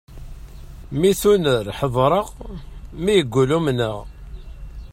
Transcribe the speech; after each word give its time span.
Mi 0.99 1.11
tuner 1.19 1.65
ḥedreɣ, 1.79 2.27
mi 3.03 3.13
yeggul 3.15 3.49
umneɣ. 3.57 3.97